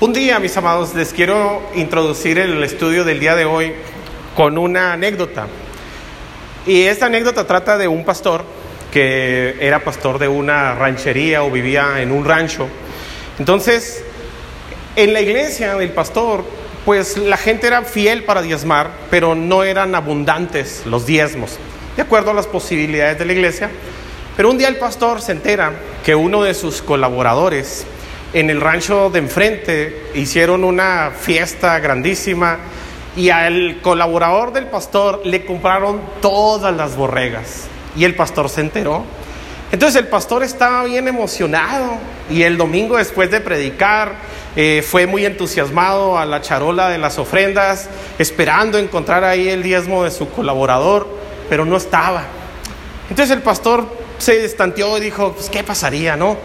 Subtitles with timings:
[0.00, 3.72] Un día, mis amados, les quiero introducir el estudio del día de hoy
[4.36, 5.48] con una anécdota.
[6.68, 8.44] Y esta anécdota trata de un pastor
[8.92, 12.68] que era pastor de una ranchería o vivía en un rancho.
[13.40, 14.04] Entonces,
[14.94, 16.44] en la iglesia del pastor,
[16.84, 21.58] pues la gente era fiel para diezmar, pero no eran abundantes los diezmos,
[21.96, 23.68] de acuerdo a las posibilidades de la iglesia.
[24.36, 25.72] Pero un día el pastor se entera
[26.04, 27.84] que uno de sus colaboradores
[28.32, 32.58] en el rancho de enfrente hicieron una fiesta grandísima
[33.16, 37.66] y al colaborador del pastor le compraron todas las borregas
[37.96, 39.04] y el pastor se enteró.
[39.72, 41.98] Entonces el pastor estaba bien emocionado
[42.30, 44.16] y el domingo después de predicar
[44.56, 47.88] eh, fue muy entusiasmado a la charola de las ofrendas,
[48.18, 51.06] esperando encontrar ahí el diezmo de su colaborador,
[51.48, 52.24] pero no estaba.
[53.10, 53.86] Entonces el pastor
[54.18, 56.36] se destanteó y dijo, pues qué pasaría, ¿no?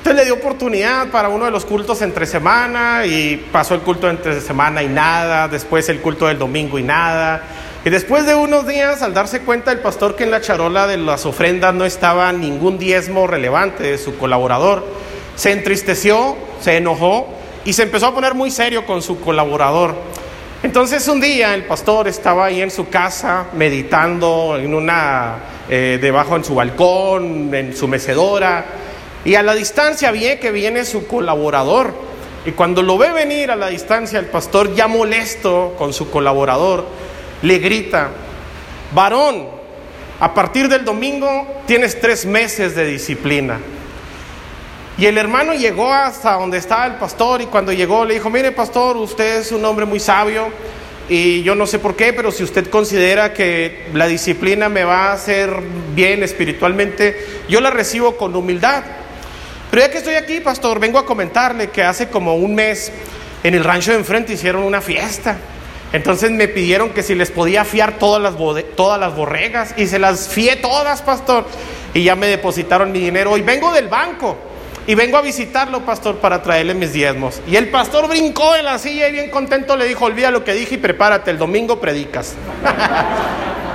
[0.00, 4.08] Entonces le dio oportunidad para uno de los cultos entre semana y pasó el culto
[4.08, 7.42] entre semana y nada, después el culto del domingo y nada.
[7.84, 10.96] Y después de unos días, al darse cuenta el pastor que en la charola de
[10.96, 14.86] las ofrendas no estaba ningún diezmo relevante de su colaborador,
[15.36, 17.28] se entristeció, se enojó
[17.66, 19.94] y se empezó a poner muy serio con su colaborador.
[20.62, 25.36] Entonces un día el pastor estaba ahí en su casa meditando en una
[25.68, 28.79] eh, debajo en su balcón, en su mecedora
[29.24, 31.92] y a la distancia ve que viene su colaborador.
[32.46, 36.86] Y cuando lo ve venir a la distancia, el pastor ya molesto con su colaborador,
[37.42, 38.08] le grita,
[38.94, 39.46] varón,
[40.20, 43.58] a partir del domingo tienes tres meses de disciplina.
[44.98, 48.52] Y el hermano llegó hasta donde estaba el pastor y cuando llegó le dijo, mire
[48.52, 50.48] pastor, usted es un hombre muy sabio
[51.08, 55.08] y yo no sé por qué, pero si usted considera que la disciplina me va
[55.08, 55.50] a hacer
[55.94, 57.16] bien espiritualmente,
[57.48, 58.84] yo la recibo con humildad.
[59.70, 62.92] Pero ya que estoy aquí, pastor, vengo a comentarle que hace como un mes
[63.44, 65.36] en el rancho de enfrente hicieron una fiesta.
[65.92, 68.34] Entonces me pidieron que si les podía fiar todas las,
[68.76, 71.46] todas las borregas y se las fié todas, pastor.
[71.94, 73.36] Y ya me depositaron mi dinero.
[73.36, 74.36] Y vengo del banco
[74.86, 77.40] y vengo a visitarlo, pastor, para traerle mis diezmos.
[77.48, 80.52] Y el pastor brincó en la silla y bien contento le dijo, olvida lo que
[80.52, 82.34] dije y prepárate, el domingo predicas.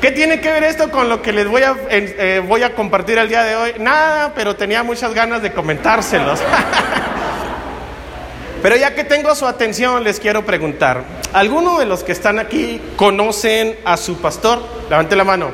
[0.00, 3.18] ¿Qué tiene que ver esto con lo que les voy a, eh, voy a compartir
[3.18, 3.72] el día de hoy?
[3.78, 6.40] Nada, pero tenía muchas ganas de comentárselos.
[8.62, 12.80] pero ya que tengo su atención, les quiero preguntar, ¿alguno de los que están aquí
[12.96, 14.62] conocen a su pastor?
[14.88, 15.50] Levante la mano.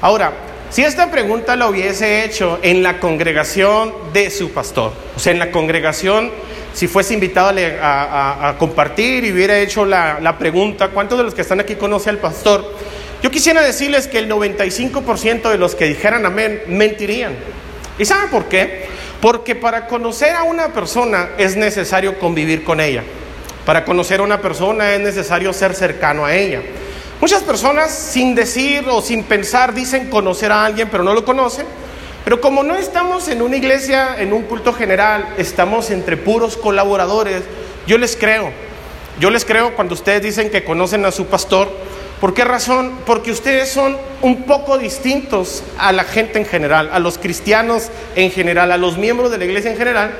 [0.00, 0.32] Ahora,
[0.70, 5.38] si esta pregunta la hubiese hecho en la congregación de su pastor, o sea, en
[5.38, 6.30] la congregación,
[6.72, 11.42] si fuese invitado a, compartir y hubiera hecho la, la pregunta, ¿cuántos de los que
[11.42, 12.64] están aquí conocen al pastor?
[13.22, 17.34] Yo quisiera decirles que el 95% de los que dijeran amén mentirían.
[17.98, 18.86] ¿Y saben por qué?
[19.20, 23.02] Porque para conocer a una persona es necesario convivir con ella.
[23.66, 26.62] Para conocer a una persona es necesario ser cercano a ella.
[27.20, 31.66] Muchas personas sin decir o sin pensar dicen conocer a alguien, pero no lo conocen.
[32.24, 37.42] Pero como no estamos en una iglesia, en un culto general, estamos entre puros colaboradores,
[37.86, 38.50] yo les creo.
[39.18, 41.70] Yo les creo cuando ustedes dicen que conocen a su pastor,
[42.20, 42.92] ¿Por qué razón?
[43.06, 48.30] Porque ustedes son un poco distintos a la gente en general, a los cristianos en
[48.30, 50.12] general, a los miembros de la iglesia en general.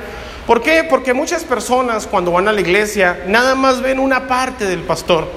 [0.46, 0.82] ¿Por qué?
[0.82, 5.28] Porque muchas personas cuando van a la iglesia nada más ven una parte del pastor.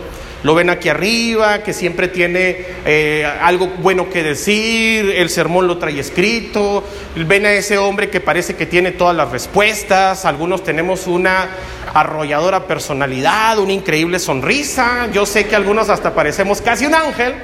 [0.43, 5.77] Lo ven aquí arriba, que siempre tiene eh, algo bueno que decir, el sermón lo
[5.77, 6.83] trae escrito,
[7.15, 11.49] ven a ese hombre que parece que tiene todas las respuestas, algunos tenemos una
[11.93, 17.35] arrolladora personalidad, una increíble sonrisa, yo sé que algunos hasta parecemos casi un ángel,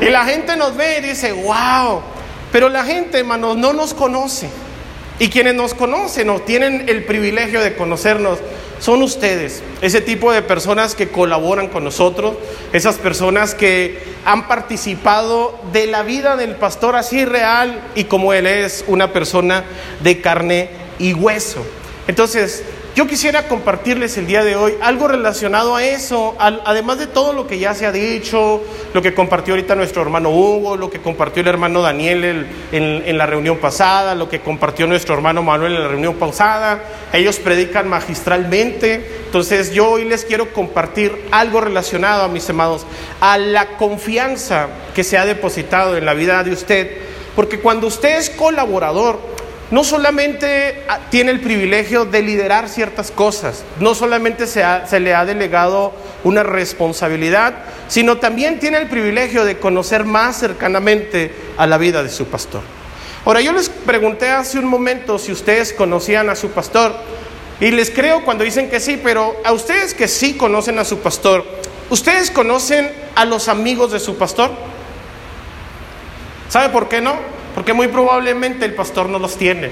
[0.00, 2.00] y la gente nos ve y dice, wow,
[2.50, 4.48] pero la gente, hermanos, no nos conoce.
[5.18, 8.38] Y quienes nos conocen o tienen el privilegio de conocernos
[8.80, 12.34] son ustedes, ese tipo de personas que colaboran con nosotros,
[12.72, 18.46] esas personas que han participado de la vida del pastor así real y como él
[18.46, 19.64] es una persona
[20.02, 21.62] de carne y hueso.
[22.08, 22.64] Entonces,
[22.96, 27.46] yo quisiera compartirles el día de hoy algo relacionado a eso, además de todo lo
[27.46, 31.40] que ya se ha dicho, lo que compartió ahorita nuestro hermano Hugo, lo que compartió
[31.42, 35.88] el hermano Daniel en, la reunión pasada, lo que compartió nuestro hermano Manuel en la
[35.88, 36.82] reunión pasada.
[37.12, 39.22] Ellos predican magistralmente.
[39.26, 42.86] Entonces yo hoy les quiero compartir algo relacionado, a mis amados,
[43.20, 46.96] a la confianza que se ha depositado en la vida de usted.
[47.36, 49.20] Porque cuando usted es colaborador,
[49.70, 55.24] no solamente ah, tiene el privilegio de liderar ciertas cosas, no solamente se, le ha
[55.24, 55.92] delegado
[56.24, 57.54] una responsabilidad,
[57.88, 62.62] sino también tiene el privilegio de conocer más cercanamente a la vida de su pastor.
[63.24, 66.94] Ahora, yo les pregunté hace un momento si ustedes conocían a su pastor,
[67.62, 71.00] Y les creo cuando dicen que sí, pero a ustedes que sí conocen a su
[71.00, 71.44] pastor,
[71.90, 74.50] ¿ustedes conocen a los amigos de su pastor?
[76.48, 77.16] ¿Sabe por qué no?
[77.54, 79.70] Porque muy probablemente el pastor no los tiene.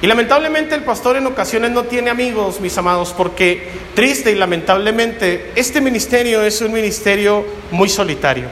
[0.00, 5.50] Y lamentablemente el pastor en ocasiones no tiene amigos, mis amados, porque triste y lamentablemente
[5.56, 8.44] este ministerio es un ministerio muy solitario.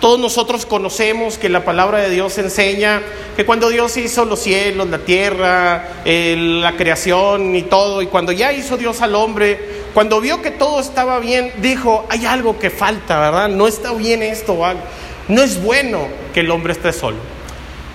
[0.00, 3.02] Todos nosotros conocemos que la palabra de Dios enseña
[3.36, 8.52] que cuando Dios hizo los cielos, la tierra, la creación y todo, y cuando ya
[8.52, 9.60] hizo Dios al hombre,
[9.94, 13.48] cuando vio que todo estaba bien, dijo, hay algo que falta, ¿verdad?
[13.48, 14.58] No está bien esto,
[15.28, 17.18] no es bueno que el hombre esté solo.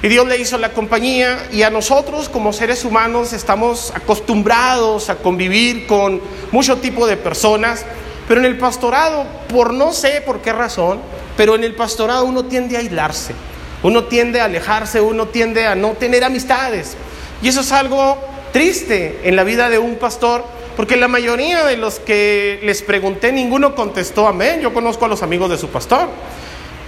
[0.05, 5.15] Y Dios le hizo la compañía y a nosotros como seres humanos estamos acostumbrados a
[5.15, 6.21] convivir con
[6.51, 7.83] mucho tipo de personas,
[8.27, 10.99] pero en el pastorado, por no sé por qué razón,
[11.35, 13.33] pero en el pastorado uno tiende a aislarse,
[13.81, 16.95] uno tiende a alejarse, uno tiende a no tener amistades.
[17.41, 18.19] Y eso es algo
[18.53, 20.45] triste en la vida de un pastor,
[20.77, 24.61] porque la mayoría de los que les pregunté, ninguno contestó amén.
[24.61, 26.09] Yo conozco a los amigos de su pastor.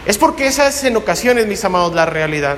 [0.05, 2.57] Es porque esa es en ocasiones, mis amados, la realidad.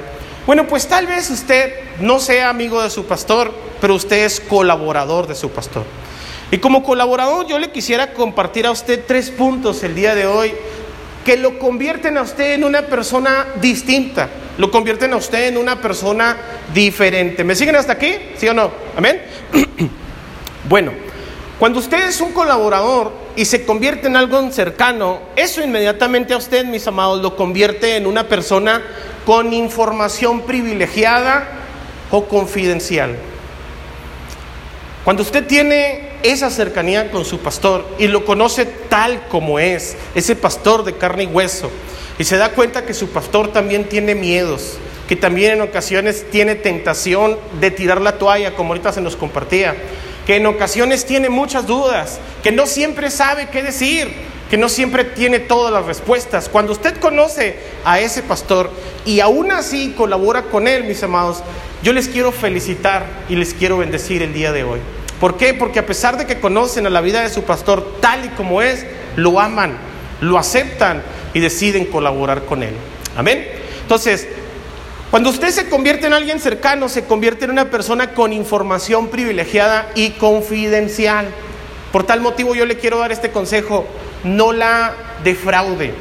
[0.49, 5.27] Bueno, pues tal vez usted no sea amigo de su pastor, pero usted es colaborador
[5.27, 5.83] de su pastor.
[6.49, 10.51] Y como colaborador yo le quisiera compartir a usted tres puntos el día de hoy
[11.23, 15.79] que lo convierten a usted en una persona distinta, lo convierten a usted en una
[15.83, 16.35] persona
[16.73, 17.43] diferente.
[17.43, 18.15] ¿Me siguen hasta aquí?
[18.35, 18.71] ¿Sí o no?
[18.97, 19.21] Amén.
[20.67, 20.93] bueno,
[21.59, 26.65] cuando usted es un colaborador y se convierte en algo cercano, eso inmediatamente a usted,
[26.65, 28.83] mis amados, lo convierte en una persona
[29.25, 31.47] con información privilegiada
[32.11, 33.15] o confidencial.
[35.05, 40.35] Cuando usted tiene esa cercanía con su pastor y lo conoce tal como es, ese
[40.35, 41.71] pastor de carne y hueso,
[42.17, 44.73] y se da cuenta que su pastor también tiene miedos,
[45.07, 49.77] que también en ocasiones tiene tentación de tirar la toalla, como ahorita se nos compartía,
[50.29, 54.11] que en ocasiones tiene muchas dudas, que no siempre sabe qué decir,
[54.47, 56.49] que no siempre tiene todas las respuestas.
[56.49, 58.69] Cuando usted conoce a ese pastor
[59.07, 61.41] y aún así colabora con él, mis amados,
[61.81, 64.81] yo les quiero felicitar y les quiero bendecir el día de hoy.
[65.19, 65.55] ¿Por qué?
[65.55, 68.61] Porque a pesar de que conocen a la vida de su pastor tal y como
[68.61, 68.85] es,
[69.15, 69.79] lo aman,
[70.21, 71.01] lo aceptan
[71.33, 72.75] y deciden colaborar con él.
[73.17, 73.47] Amén.
[73.81, 74.27] Entonces,
[75.11, 79.89] cuando usted se convierte en alguien cercano, se convierte en una persona con información privilegiada
[79.95, 81.29] y confidencial.
[81.91, 83.87] Por tal motivo yo le quiero dar este consejo
[84.23, 85.93] no la defraude.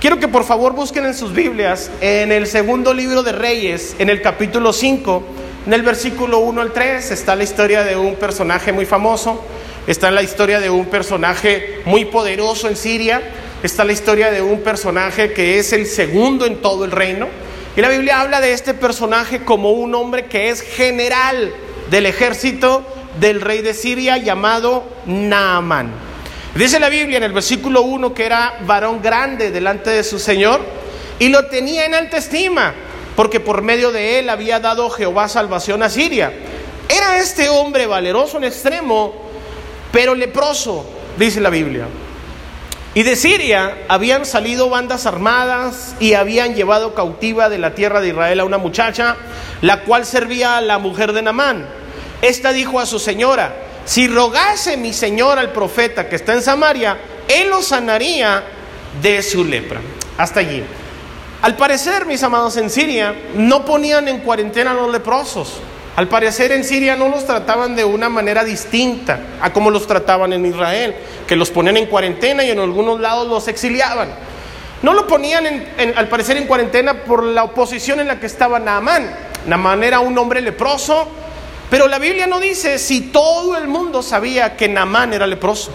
[0.00, 4.08] Quiero que por favor busquen en sus Biblias, en el segundo libro de Reyes, en
[4.08, 5.22] el capítulo 5,
[5.66, 9.44] en el versículo 1 al 3, está la historia de un personaje muy famoso,
[9.86, 13.20] está la historia de un personaje muy poderoso en Siria,
[13.62, 17.26] está la historia de un personaje que es el segundo en todo el reino.
[17.78, 21.52] Y la Biblia habla de este personaje como un hombre que es general
[21.88, 22.84] del ejército
[23.20, 25.92] del rey de Siria llamado Naamán.
[26.56, 30.60] Dice la Biblia en el versículo 1 que era varón grande delante de su Señor
[31.20, 32.74] y lo tenía en alta estima,
[33.14, 36.32] porque por medio de él había dado Jehová salvación a Siria.
[36.88, 39.14] Era este hombre valeroso en extremo,
[39.92, 40.84] pero leproso,
[41.16, 41.86] dice la Biblia.
[42.94, 48.08] Y de Siria habían salido bandas armadas y habían llevado cautiva de la tierra de
[48.08, 49.16] Israel a una muchacha,
[49.60, 51.66] la cual servía a la mujer de Namán.
[52.22, 53.54] Esta dijo a su señora,
[53.84, 58.42] si rogase mi Señor al profeta que está en Samaria, él lo sanaría
[59.00, 59.80] de su lepra.
[60.16, 60.64] Hasta allí.
[61.42, 65.60] Al parecer, mis amados, en Siria no ponían en cuarentena a los leprosos.
[65.98, 70.32] Al parecer en Siria no los trataban de una manera distinta a como los trataban
[70.32, 70.94] en Israel,
[71.26, 74.08] que los ponían en cuarentena y en algunos lados los exiliaban.
[74.82, 75.44] No lo ponían,
[75.96, 79.10] al parecer, en cuarentena por la oposición en la que estaba Naamán.
[79.48, 81.08] Naamán era un hombre leproso
[81.68, 85.72] pero la Biblia no dice si todo el mundo sabía que Namán era leproso.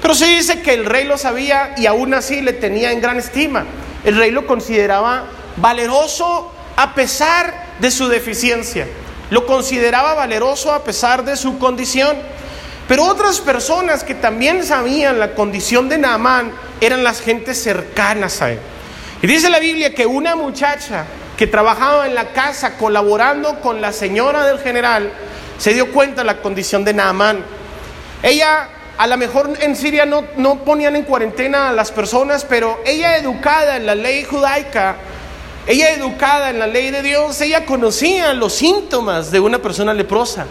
[0.00, 3.16] Pero sí dice que el rey lo sabía y aún así le tenía en gran
[3.16, 3.64] estima.
[4.04, 5.24] El rey lo consideraba
[5.56, 8.86] valeroso a pesar de su deficiencia.
[9.34, 12.16] Lo consideraba valeroso a pesar de su condición.
[12.86, 18.52] Pero otras personas que también sabían la condición de Naamán eran las gentes cercanas a
[18.52, 18.60] él.
[19.22, 23.90] Y dice la Biblia que una muchacha que trabajaba en la casa colaborando con la
[23.90, 25.10] señora del general,
[25.58, 27.44] se dio cuenta de la condición de Naamán.
[28.22, 32.80] Ella, a lo mejor en Siria no, no ponían en cuarentena a las personas, pero
[32.86, 34.94] ella educada en la ley judaica,
[35.66, 40.46] ella educada en la ley de Dios, ella conocía los síntomas de una persona leprosa.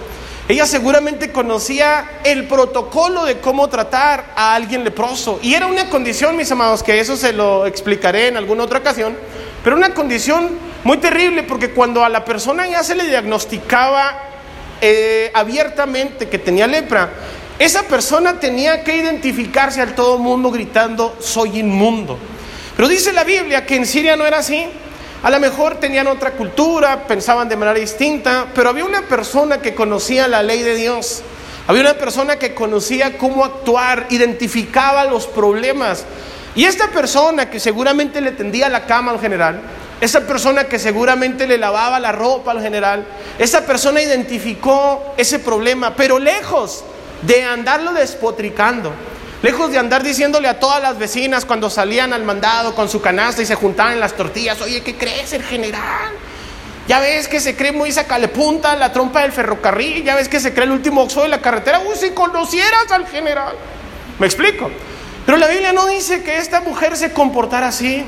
[0.49, 5.39] Ella seguramente conocía el protocolo de cómo tratar a alguien leproso.
[5.41, 9.15] Y era una condición, mis amados, que eso se lo explicaré en alguna otra ocasión,
[9.63, 14.19] pero una condición muy terrible porque cuando a la persona ya se le diagnosticaba
[14.81, 17.09] eh, abiertamente que tenía lepra,
[17.59, 22.17] esa persona tenía que identificarse al todo mundo gritando, soy inmundo.
[22.75, 24.67] Pero dice la Biblia que en Siria no era así.
[25.23, 29.73] A lo mejor tenían otra cultura, pensaban de manera distinta, pero había una persona que
[29.73, 31.21] conocía la ley de Dios.
[31.65, 36.03] Había una persona que conocía cómo actuar, identificaba los problemas.
[36.55, 39.61] Y esta persona que seguramente le tendía la cama al general,
[40.01, 43.05] esa persona que seguramente le lavaba la ropa al general,
[43.39, 46.83] esa persona identificó ese problema, pero lejos
[47.21, 48.91] de andarlo despotricando,
[49.43, 53.41] lejos de andar diciéndole a todas las vecinas cuando salían al mandado con su canasta
[53.41, 56.13] y se juntaban las tortillas, oye, ¿qué crees el general?
[56.87, 60.53] Ya ves que se cree muy sacalepunta la trompa del ferrocarril, ya ves que se
[60.53, 63.55] cree el último oxo de la carretera, uy, si conocieras al general.
[64.17, 64.71] ¿Me explico?
[65.25, 68.03] Pero la Biblia no dice que esta mujer se comportara así.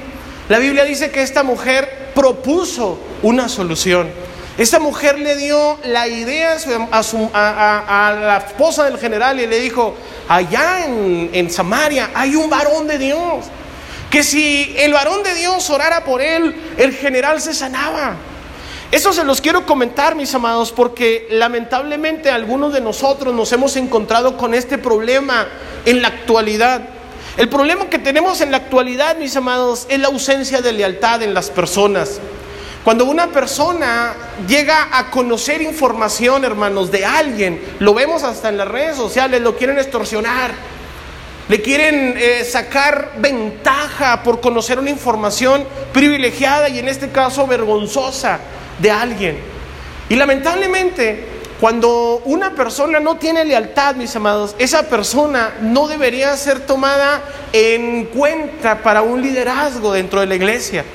[0.50, 4.10] La Biblia dice que esta mujer propuso una solución.
[4.58, 6.56] Esta mujer le dio la idea
[6.94, 9.96] a, la esposa del general y le dijo,
[10.27, 13.46] allá en, en Samaria hay un varón de Dios,
[14.10, 18.15] que si el varón de Dios orara por él, el general se sanaba.
[18.91, 24.38] Eso se los quiero comentar, mis amados, porque lamentablemente algunos de nosotros nos hemos encontrado
[24.38, 25.48] con este problema
[25.86, 26.82] en la actualidad.
[27.36, 31.34] El problema que tenemos en la actualidad, mis amados, es la ausencia de lealtad en
[31.34, 32.22] las personas.
[32.86, 34.13] Cuando una persona
[34.48, 39.58] llega a conocer información, hermanos, de alguien, lo vemos hasta en las redes sociales, lo
[39.58, 40.51] quieren extorsionar,
[41.50, 48.38] le quieren eh, sacar ventaja por conocer una información privilegiada y en este caso vergonzosa
[48.77, 49.39] de alguien.
[50.08, 51.25] Y lamentablemente
[51.60, 58.06] cuando una persona no tiene lealtad, mis amados, esa persona no debería ser tomada en
[58.06, 60.86] cuenta para un liderazgo dentro de la iglesia.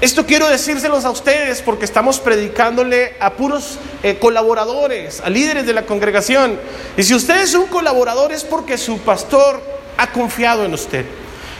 [0.00, 5.74] Esto quiero decírselos a ustedes porque estamos predicándole a puros eh, colaboradores, a líderes de
[5.74, 6.58] la congregación.
[6.96, 9.62] Y si usted es un colaborador es porque su pastor
[9.98, 11.04] ha confiado en usted.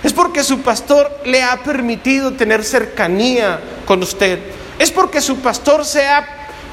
[0.03, 4.39] Es porque su pastor le ha permitido tener cercanía con usted.
[4.79, 5.83] Es porque su pastor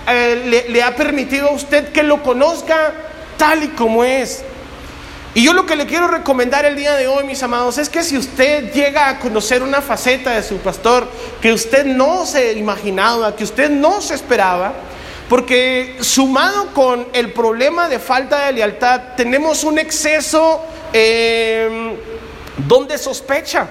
[0.07, 2.93] eh, le, ha permitido a usted que lo conozca
[3.37, 4.41] tal y como es.
[5.37, 8.01] Y yo lo que le quiero recomendar el día de hoy, mis amados, es que
[8.01, 11.07] si usted llega a conocer una faceta de su pastor
[11.39, 14.73] que usted no se imaginaba, que usted no se esperaba,
[15.29, 20.59] porque sumado con el problema de falta de lealtad, tenemos un exceso
[20.91, 21.95] eh,
[22.57, 23.67] donde sospecha.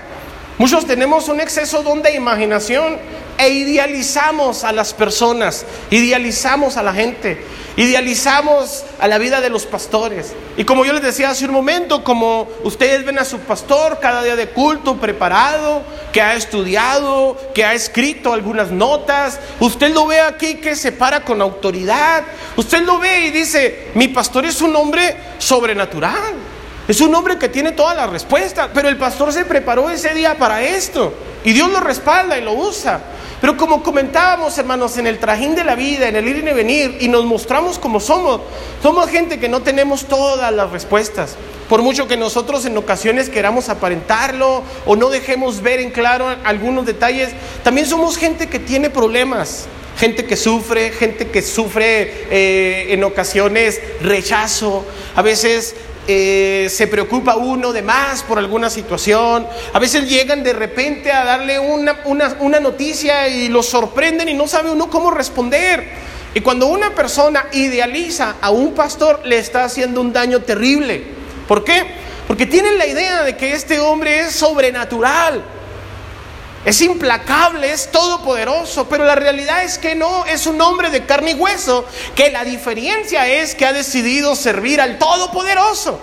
[0.58, 2.96] Muchos tenemos un exceso donde imaginación
[3.36, 7.44] e idealizamos a las personas, idealizamos a la gente,
[7.76, 10.32] idealizamos a la vida de los pastores.
[10.56, 14.22] Y como yo les decía hace un momento, como ustedes ven a su pastor cada
[14.22, 20.20] día de culto preparado, que ha estudiado, que ha escrito algunas notas, usted lo ve
[20.20, 22.24] aquí que se para con autoridad,
[22.56, 26.55] usted lo ve y dice, mi pastor es un hombre sobrenatural.
[26.88, 30.38] Es un hombre que tiene todas las respuestas, pero el pastor se preparó ese día
[30.38, 31.12] para esto
[31.44, 33.00] y Dios lo respalda y lo usa.
[33.40, 36.98] Pero como comentábamos, hermanos, en el trajín de la vida, en el ir y venir,
[37.00, 38.40] y nos mostramos como somos,
[38.82, 41.36] somos gente que no tenemos todas las respuestas.
[41.68, 46.86] Por mucho que nosotros en ocasiones queramos aparentarlo o no dejemos ver en claro algunos
[46.86, 47.30] detalles,
[47.62, 49.66] también somos gente que tiene problemas,
[49.98, 55.74] gente que sufre, gente que sufre eh, en ocasiones rechazo, a veces
[56.08, 61.24] eh, se preocupa uno de más por alguna situación, a veces llegan de repente a
[61.24, 65.84] darle una, una, noticia y lo sorprenden y no sabe uno cómo responder.
[66.34, 71.02] Y cuando una persona idealiza a un pastor, le está haciendo un daño terrible.
[71.48, 71.84] ¿Por qué?
[72.26, 75.42] Porque tienen la idea de que este hombre es sobrenatural,
[76.64, 81.32] es implacable, es todopoderoso, pero la realidad es que no, es un hombre de carne
[81.32, 81.84] y hueso,
[82.14, 86.00] que la diferencia es que ha decidido servir al todopoderoso.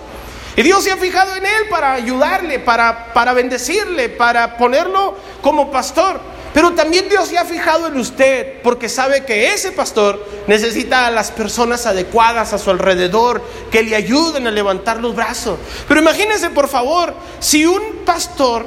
[0.56, 5.70] Y Dios se ha fijado en él para ayudarle, para, para bendecirle, para ponerlo como
[5.70, 6.20] pastor.
[6.54, 11.10] Pero también Dios se ha fijado en usted porque sabe que ese pastor necesita a
[11.10, 13.42] las personas adecuadas a su alrededor
[13.72, 15.58] que le ayuden a levantar los brazos.
[15.88, 18.64] Pero imagínense por favor, si un pastor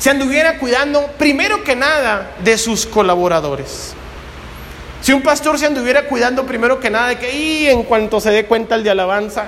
[0.00, 3.92] se anduviera cuidando primero que nada de sus colaboradores.
[5.02, 8.30] Si un pastor se anduviera cuidando primero que nada de que y en cuanto se
[8.30, 9.46] dé cuenta el de alabanza,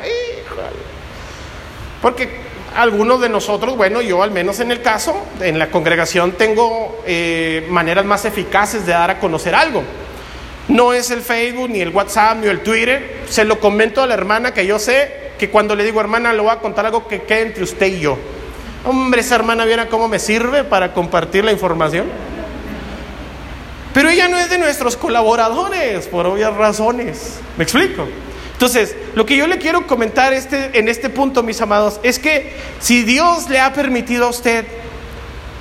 [2.02, 2.28] porque
[2.76, 7.66] algunos de nosotros, bueno, yo al menos en el caso, en la congregación tengo eh,
[7.70, 9.82] maneras más eficaces de dar a conocer algo.
[10.68, 13.22] No es el Facebook, ni el WhatsApp, ni el Twitter.
[13.26, 16.42] Se lo comento a la hermana que yo sé que cuando le digo hermana, le
[16.42, 18.18] voy a contar algo que quede entre usted y yo.
[18.84, 22.06] Hombre, esa hermana viera cómo me sirve para compartir la información.
[23.94, 27.38] pero ella no es de nuestros colaboradores, por obvias razones.
[27.58, 28.08] ¿Me explico?
[28.54, 32.54] Entonces, lo que yo le quiero comentar este, en este punto, mis amados, es que
[32.80, 34.64] si Dios le ha permitido a usted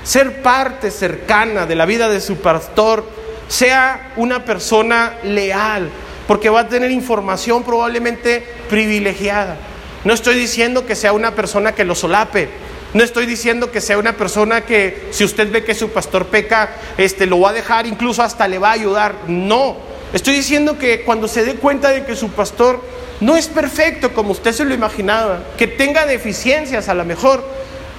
[0.02, 3.04] ser parte cercana de la vida de su pastor,
[3.48, 5.90] sea una persona leal,
[6.26, 9.56] porque va a tener información probablemente privilegiada.
[10.04, 12.48] No estoy diciendo que sea una persona que lo solape,
[12.94, 16.76] no estoy diciendo que sea una persona que si usted ve que su pastor peca,
[16.98, 19.14] este lo va a dejar, incluso hasta le va a ayudar.
[19.28, 19.76] No,
[20.12, 22.82] estoy diciendo que cuando se dé cuenta de que su pastor
[23.20, 27.42] no es perfecto como usted se lo imaginaba, que tenga deficiencias a lo mejor,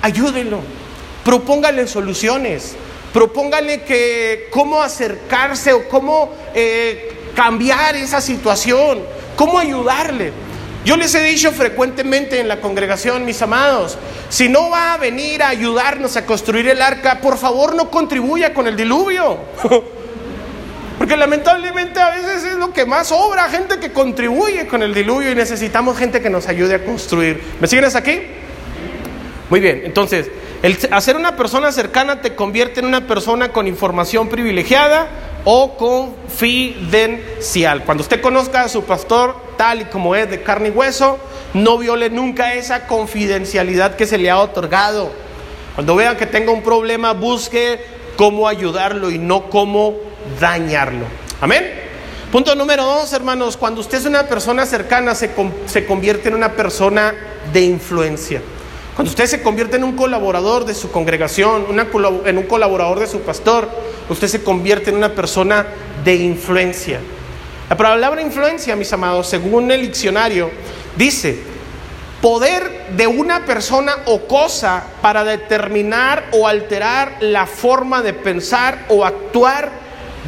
[0.03, 0.59] ayúdenlo,
[1.25, 2.75] propóngale soluciones,
[3.13, 9.01] propóngale que cómo acercarse o cómo eh, cambiar esa situación,
[9.35, 10.33] cómo ayudarle.
[10.85, 13.97] Yo les he dicho frecuentemente en la congregación, mis amados,
[14.27, 18.53] si no va a venir a ayudarnos a construir el arca, por favor no contribuya
[18.53, 19.37] con el diluvio.
[20.97, 25.31] Porque lamentablemente a veces es lo que más sobra, gente que contribuye con el diluvio
[25.31, 27.41] y necesitamos gente que nos ayude a construir.
[27.59, 28.19] ¿Me siguen hasta aquí?
[29.49, 30.29] Muy bien, entonces,
[30.61, 35.07] el hacer una persona cercana te convierte en una persona con información privilegiada
[35.45, 37.83] o confidencial.
[37.83, 39.35] Cuando usted conozca a su pastor
[39.71, 41.17] y como es de carne y hueso,
[41.53, 45.11] no viole nunca esa confidencialidad que se le ha otorgado.
[45.75, 47.79] Cuando vea que tenga un problema, busque
[48.17, 49.95] cómo ayudarlo y no cómo
[50.39, 51.05] dañarlo.
[51.39, 51.81] Amén.
[52.31, 55.29] Punto número dos, hermanos, cuando usted es una persona cercana, se,
[55.65, 57.13] se convierte en una persona
[57.53, 58.41] de influencia.
[58.95, 61.65] Cuando usted se convierte en un colaborador de su congregación,
[62.25, 63.69] en un colaborador de su pastor,
[64.09, 65.65] usted se convierte en una persona
[66.03, 66.99] de influencia.
[67.73, 70.51] La palabra influencia, mis amados, según el diccionario,
[70.95, 71.39] dice
[72.21, 79.03] poder de una persona o cosa para determinar o alterar la forma de pensar o
[79.03, 79.71] actuar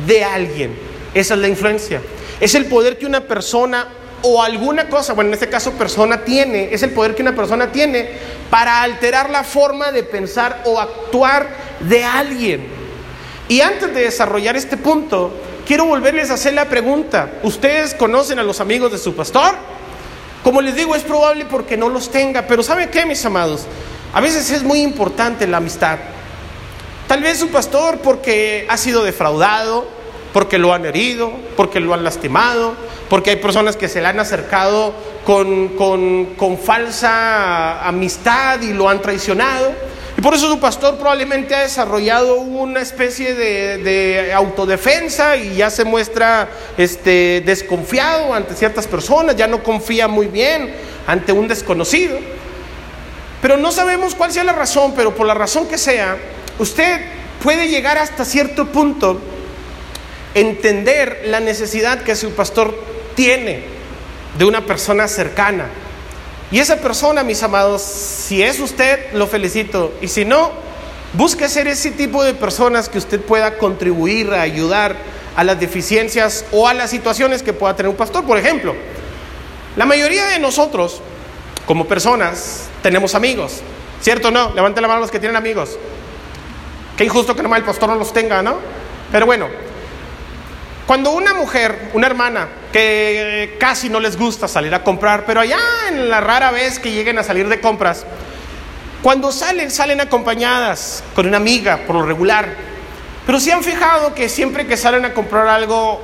[0.07, 0.75] de alguien.
[1.13, 2.01] Esa es la influencia.
[2.39, 3.89] Es el poder que una persona
[4.23, 7.71] o alguna cosa, bueno, en este caso persona tiene, es el poder que una persona
[7.71, 8.09] tiene
[8.49, 11.47] para alterar la forma de pensar o actuar
[11.81, 12.65] de alguien.
[13.47, 15.31] Y antes de desarrollar este punto,
[15.65, 17.29] quiero volverles a hacer la pregunta.
[17.43, 19.55] ¿Ustedes conocen a los amigos de su pastor?
[20.43, 23.65] Como les digo, es probable porque no los tenga, pero ¿saben qué, mis amados?
[24.13, 25.97] A veces es muy importante la amistad.
[27.07, 29.87] Tal vez su pastor porque ha sido defraudado,
[30.33, 32.75] porque lo han herido, porque lo han lastimado,
[33.09, 34.93] porque hay personas que se le han acercado
[35.25, 39.73] con, con, falsa amistad y lo han traicionado.
[40.25, 46.49] Por eso su pastor probablemente ha desarrollado una especie de, autodefensa y ya se muestra
[46.79, 50.73] este, desconfiado ante ciertas personas, ya no confía muy bien
[51.05, 52.17] ante un desconocido.
[53.39, 56.17] Pero no sabemos cuál sea la razón, pero por la razón que sea,
[56.57, 57.01] usted
[57.43, 59.21] puede llegar hasta cierto punto
[60.33, 62.75] entender la necesidad que su pastor
[63.13, 63.63] tiene
[64.39, 65.67] de una persona cercana.
[66.51, 69.93] Y esa persona, mis amados, si es usted, lo felicito.
[70.01, 70.51] Y si no,
[71.13, 74.95] busque ser ese tipo de personas que usted pueda contribuir a ayudar
[75.35, 78.23] a las deficiencias o a las situaciones que pueda tener un pastor.
[78.25, 78.75] Por ejemplo,
[79.75, 81.01] la mayoría de nosotros,
[81.65, 83.61] como personas, tenemos amigos.
[84.01, 84.53] ¿Cierto no?
[84.53, 85.77] Levanten la mano los que tienen amigos.
[86.95, 88.57] Qué injusto que nomás el pastor no los tenga, ¿no?
[89.11, 89.47] Pero bueno,
[90.87, 95.57] cuando una mujer, una hermana, que casi no les gusta salir a comprar, pero allá
[95.89, 98.05] en la rara vez que lleguen a salir de compras,
[99.01, 102.47] cuando salen, salen acompañadas con una amiga, por lo regular.
[103.25, 106.01] Pero si han fijado que siempre que salen a comprar algo,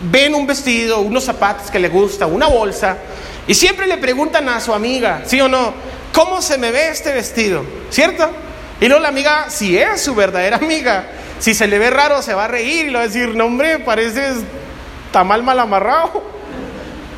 [0.00, 2.96] ven un vestido, unos zapatos que le gusta, una bolsa,
[3.46, 5.72] y siempre le preguntan a su amiga, ¿sí o no?
[6.12, 7.64] ¿Cómo se me ve este vestido?
[7.90, 8.28] ¿Cierto?
[8.80, 11.06] Y no la amiga, si es su verdadera amiga,
[11.38, 13.46] si se le ve raro, se va a reír y le va a decir, no
[13.46, 14.38] hombre, pareces
[15.12, 16.22] tamal mal amarrado.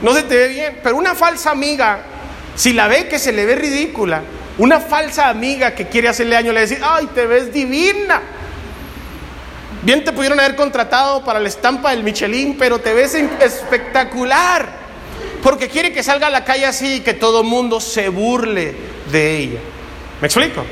[0.03, 0.81] No se te ve bien.
[0.83, 2.01] Pero una falsa amiga,
[2.55, 4.23] si la ve que se le ve ridícula,
[4.59, 8.21] una falsa amiga que quiere hacerle daño, le dice, ay, te ves divina.
[9.83, 14.81] Bien te pudieron haber contratado para la estampa del Michelin, pero te ves espectacular.
[15.43, 18.75] Porque quiere que salga a la calle así y que todo mundo se burle
[19.11, 19.61] de ella.
[20.21, 20.65] ¿Me explico?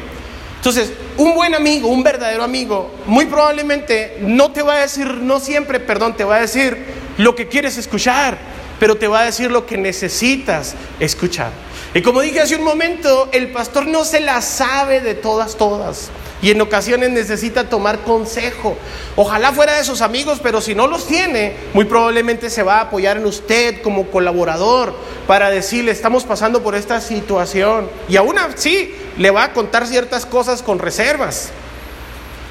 [0.58, 5.38] Entonces, un buen amigo, un verdadero amigo, muy probablemente no te va a decir, no
[5.38, 6.76] siempre, perdón, te va a decir
[7.16, 8.36] lo que quieres escuchar,
[8.80, 11.52] pero te va a decir lo que necesitas escuchar.
[11.94, 16.10] Y como dije hace un momento, el pastor no se la sabe de todas, todas.
[16.42, 18.76] Y en ocasiones necesita tomar consejo.
[19.16, 22.82] Ojalá fuera de sus amigos, pero si no los tiene, muy probablemente se va a
[22.82, 24.94] apoyar en usted como colaborador
[25.26, 27.88] para decirle, estamos pasando por esta situación.
[28.08, 31.50] Y aún así le va a contar ciertas cosas con reservas.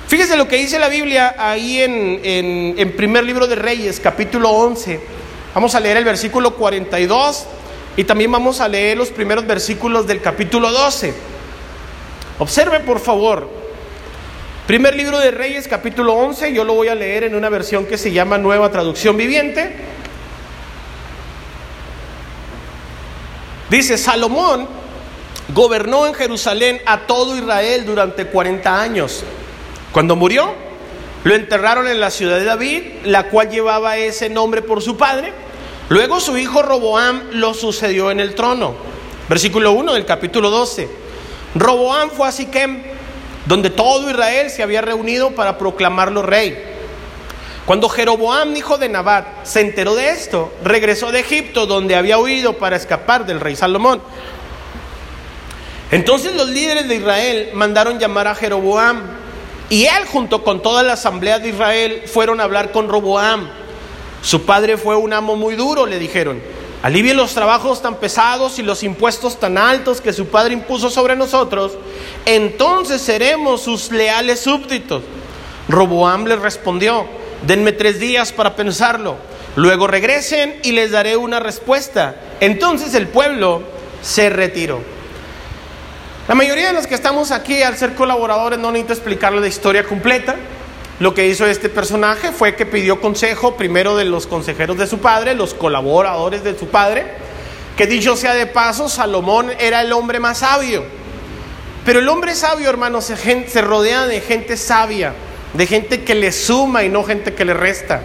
[0.07, 2.21] Fíjese lo que dice la Biblia ahí en,
[2.77, 4.99] en, primer libro de Reyes, capítulo 11.
[5.53, 7.45] Vamos a leer el versículo 42
[7.95, 11.13] y también vamos a leer los primeros versículos del capítulo 12.
[12.39, 13.49] Observe por favor.
[14.67, 17.97] Primer libro de Reyes, capítulo 11, yo lo voy a leer en una versión que
[17.97, 19.73] se llama Nueva Traducción Viviente.
[23.69, 24.67] Dice, Salomón
[25.53, 29.23] gobernó en Jerusalén a todo Israel durante 40 años.
[29.91, 30.53] Cuando murió,
[31.23, 35.33] lo enterraron en la ciudad de David, la cual llevaba ese nombre por su padre.
[35.89, 38.75] Luego su hijo Roboam lo sucedió en el trono.
[39.29, 40.87] Versículo 1 del capítulo 12.
[41.55, 42.83] Roboam fue a Siquem,
[43.45, 46.57] donde todo Israel se había reunido para proclamarlo rey.
[47.65, 52.53] Cuando Jeroboam, hijo de Nabat, se enteró de esto, regresó de Egipto, donde había huido
[52.53, 54.01] para escapar del rey Salomón.
[55.91, 59.01] Entonces los líderes de Israel mandaron llamar a Jeroboam
[59.69, 63.49] y él junto con toda la asamblea de Israel fueron a hablar con Roboam.
[64.21, 66.41] Su padre fue un amo muy duro, le dijeron.
[66.83, 71.15] Alivie los trabajos tan pesados y los impuestos tan altos que su padre impuso sobre
[71.15, 71.73] nosotros,
[72.25, 75.01] entonces seremos sus leales súbditos.
[75.67, 77.07] Roboam les respondió,
[77.47, 79.17] denme tres días para pensarlo,
[79.55, 82.15] luego regresen y les daré una respuesta.
[82.41, 83.63] Entonces el pueblo
[84.03, 84.96] se retiró.
[86.27, 89.85] La mayoría de los que estamos aquí, al ser colaboradores, no necesito explicarle la historia
[89.85, 90.35] completa.
[90.99, 94.99] Lo que hizo este personaje fue que pidió consejo primero de los consejeros de su
[94.99, 97.05] padre, los colaboradores de su padre,
[97.77, 100.83] que dicho sea de paso, Salomón era el hombre más sabio.
[101.85, 103.15] Pero el hombre sabio, hermanos, se,
[103.47, 105.13] se rodea de gente sabia,
[105.53, 108.01] de gente que le suma y no gente que le resta.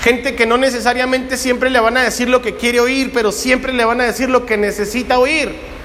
[0.00, 3.74] Gente que no necesariamente siempre le van a decir lo que quiere oír, pero siempre
[3.74, 5.75] le van a decir lo que necesita oír.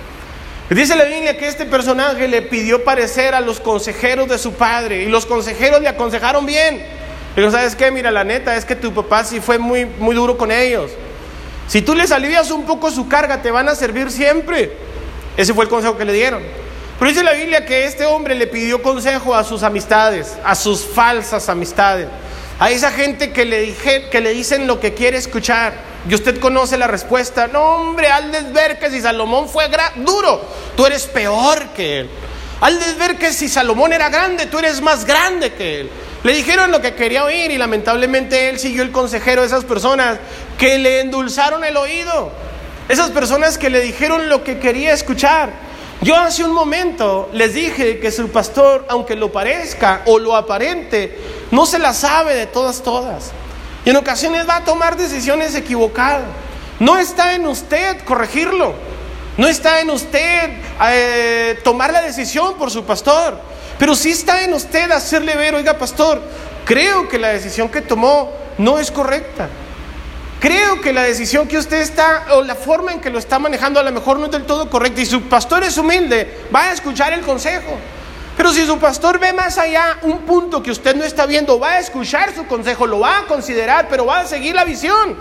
[0.76, 5.04] Dice la Biblia que este personaje le pidió parecer a los consejeros de su padre
[5.04, 6.82] y los consejeros le aconsejaron bien.
[7.36, 7.92] Pero ¿sabes qué?
[7.92, 10.92] Mira, la neta es que tu papá sí fue muy, muy duro con ellos.
[11.68, 14.72] Si tú les alivias un poco su carga, te van a servir siempre.
[15.36, 16.42] Ese fue el consejo que le dieron.
[16.98, 20.86] Pero dice la Biblia que este hombre le pidió consejo a sus amistades, a sus
[20.86, 22.08] falsas amistades,
[22.60, 25.91] a esa gente que le, dije, que le dicen lo que quiere escuchar.
[26.10, 27.48] Y usted conoce la respuesta.
[27.48, 29.66] No, hombre, Aldes ver que si Salomón fue
[29.98, 30.42] duro,
[30.76, 32.10] tú eres peor que él.
[32.60, 35.90] Aldes ver que si Salomón era grande, tú eres más grande que él.
[36.24, 40.20] Le dijeron lo que quería oír y lamentablemente él siguió el consejero de esas personas
[40.58, 42.32] que le endulzaron el oído.
[42.88, 45.52] Esas personas que le dijeron lo que quería escuchar.
[46.02, 51.18] Yo hace un momento les dije que su pastor, aunque lo parezca o lo aparente,
[51.52, 53.32] no se la sabe de todas, todas.
[53.86, 56.24] Y en ocasiones va a tomar decisiones equivocadas.
[56.80, 58.74] No está en usted corregirlo.
[59.38, 60.52] No está en usted
[60.84, 63.40] eh, tomar la decisión por su pastor.
[63.80, 66.22] Pero sí está en usted hacerle ver, oiga pastor,
[66.66, 69.50] creo que la decisión que tomó no es correcta.
[70.40, 73.80] Creo que la decisión que usted está, o la forma en que lo está manejando,
[73.80, 75.02] a lo mejor no es del todo correcta.
[75.02, 77.78] Y su pastor es humilde, va a escuchar el consejo.
[78.42, 81.74] Pero si su pastor ve más allá un punto que usted no está viendo, va
[81.74, 85.16] a escuchar su consejo, lo va a considerar, pero va a seguir la visión.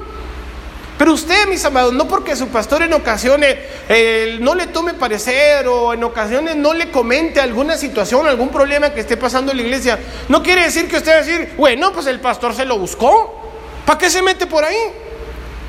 [0.96, 3.58] Pero usted, mis amados, no porque su pastor en ocasiones
[3.90, 8.88] eh, no le tome parecer o en ocasiones no le comente alguna situación, algún problema
[8.88, 9.98] que esté pasando en la iglesia,
[10.30, 13.38] no quiere decir que usted va a decir, bueno, pues el pastor se lo buscó.
[13.84, 14.80] ¿Para qué se mete por ahí?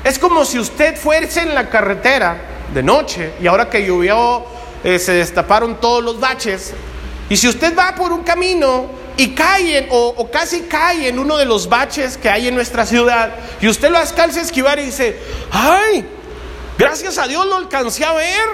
[0.02, 2.34] Es como si usted fuese en la carretera
[2.72, 4.42] de noche y ahora que llovió
[4.82, 6.72] eh, se destaparon todos los baches
[7.32, 11.46] y si usted va por un camino y cae o, casi cae en uno de
[11.46, 15.18] los baches que hay en nuestra ciudad y usted lo alcanza a esquivar y dice,
[15.50, 16.04] ay,
[16.76, 18.44] gracias a Dios lo alcancé a ver.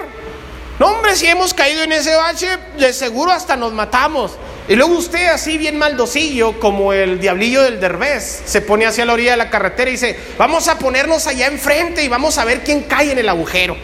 [0.79, 4.31] No, hombre, si hemos caído en ese bache, de seguro hasta nos matamos.
[4.69, 9.11] Y luego usted así bien maldocillo, como el diablillo del derbez, se pone hacia la
[9.11, 12.63] orilla de la carretera y dice, vamos a ponernos allá enfrente y vamos a ver
[12.63, 13.75] quién cae en el agujero.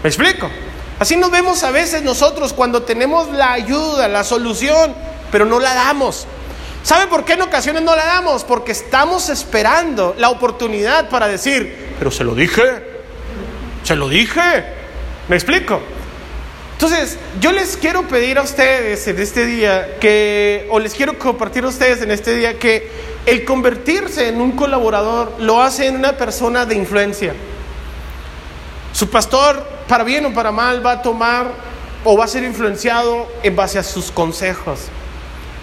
[0.00, 0.48] ¿Me explico?
[0.98, 4.94] Así nos vemos a veces nosotros cuando tenemos la ayuda, la solución,
[5.32, 6.26] pero no la damos.
[6.84, 8.44] ¿Sabe por qué en ocasiones no la damos?
[8.44, 12.62] Porque estamos esperando la oportunidad para decir, pero se lo dije,
[13.82, 14.64] se lo dije.
[15.28, 15.80] ¿Me explico?
[16.72, 21.64] Entonces, yo les quiero pedir a ustedes en este día que, o les quiero compartir
[21.64, 22.90] a ustedes en este día que
[23.26, 27.32] el convertirse en un colaborador lo hace en una persona de influencia.
[28.94, 31.50] Su pastor para bien o para mal, va a tomar
[32.04, 34.82] o va a ser influenciado en base a sus consejos,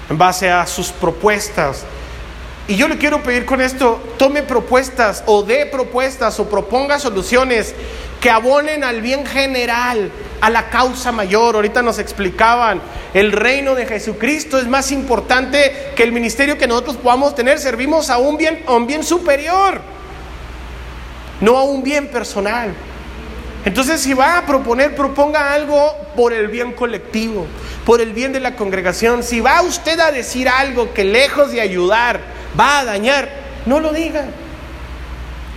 [0.09, 1.85] en base a sus propuestas.
[2.67, 7.73] Y yo le quiero pedir con esto, tome propuestas o dé propuestas o proponga soluciones
[8.19, 11.55] que abonen al bien general, a la causa mayor.
[11.55, 12.81] Ahorita nos explicaban,
[13.13, 17.59] el reino de Jesucristo es más importante que el ministerio que nosotros podamos tener.
[17.59, 19.79] Servimos a un bien, a un bien superior,
[21.39, 22.75] no a un bien personal.
[23.63, 27.45] Entonces, si va a proponer, proponga algo por el bien colectivo,
[27.85, 29.23] por el bien de la congregación.
[29.23, 32.19] Si va usted a decir algo que lejos de ayudar
[32.59, 33.29] va a dañar,
[33.65, 34.25] no lo diga.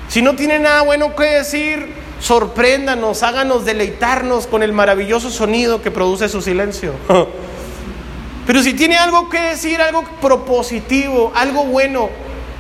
[0.08, 5.90] Si no tiene nada bueno que decir, sorpréndanos, háganos deleitarnos con el maravilloso sonido que
[5.90, 6.92] produce su silencio.
[8.46, 12.10] Pero si tiene algo que decir, algo propositivo, algo bueno,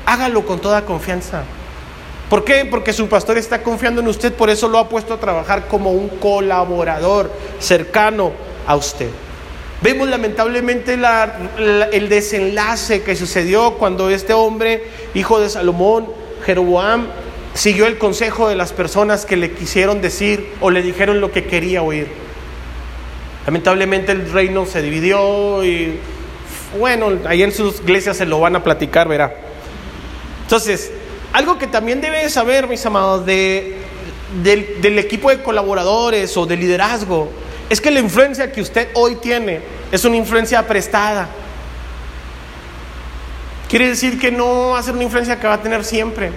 [0.06, 1.44] hágalo con toda confianza.
[2.28, 2.64] ¿Por qué?
[2.64, 5.92] Porque su pastor está confiando en usted, por eso lo ha puesto a trabajar como
[5.92, 8.32] un colaborador cercano
[8.66, 9.10] a usted.
[9.82, 10.98] Vemos lamentablemente
[11.92, 16.06] el desenlace que sucedió cuando este hombre, hijo de Salomón,
[16.46, 17.08] Jeroboam,
[17.52, 21.44] siguió el consejo de las personas que le quisieron decir o le dijeron lo que
[21.44, 22.08] quería oír.
[23.44, 25.98] Lamentablemente el reino se dividió y
[26.78, 29.36] bueno, ahí en sus iglesias se lo van a platicar, verá.
[30.42, 30.90] Entonces,
[31.34, 33.76] algo que también debe saber, mis amados, de,
[34.44, 37.28] del, del equipo de colaboradores o de liderazgo,
[37.68, 41.28] es que la influencia que usted hoy tiene es una influencia prestada.
[43.68, 46.30] Quiere decir que no va a ser una influencia que va a tener siempre.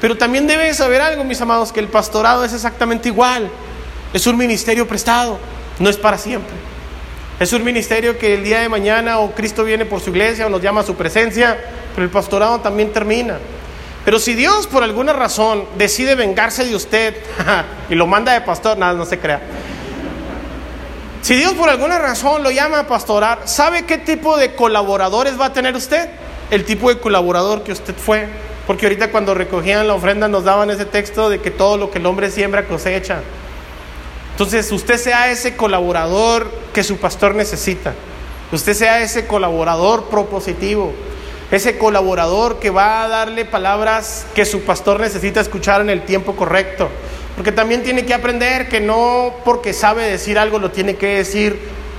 [0.00, 3.50] Pero también debe saber algo, mis amados, que el pastorado es exactamente igual.
[4.12, 5.40] Es un ministerio prestado,
[5.80, 6.54] no es para siempre.
[7.40, 10.50] Es un ministerio que el día de mañana o Cristo viene por su iglesia o
[10.50, 11.58] nos llama a su presencia,
[11.96, 13.38] pero el pastorado también termina.
[14.06, 17.16] Pero si Dios por alguna razón decide vengarse de usted
[17.90, 19.42] y lo manda de pastor, nada, no se crea.
[21.22, 25.46] Si Dios por alguna razón lo llama a pastorar, ¿sabe qué tipo de colaboradores va
[25.46, 26.08] a tener usted?
[26.52, 28.28] El tipo de colaborador que usted fue.
[28.68, 31.98] Porque ahorita cuando recogían la ofrenda nos daban ese texto de que todo lo que
[31.98, 33.22] el hombre siembra cosecha.
[34.30, 37.92] Entonces usted sea ese colaborador que su pastor necesita.
[38.52, 40.92] Usted sea ese colaborador propositivo.
[41.50, 46.34] Ese colaborador que va a darle palabras que su pastor necesita escuchar en el tiempo
[46.34, 46.88] correcto.
[47.36, 51.58] Porque también tiene que aprender que no porque sabe decir algo lo tiene que decir